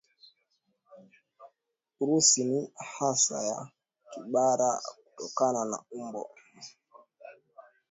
Urusi 2.01 2.41
ni 2.49 2.61
hasa 2.93 3.37
ya 3.49 3.57
kibara 4.11 4.69
kutokana 4.95 5.61
na 5.71 5.77
umbo 5.99 6.23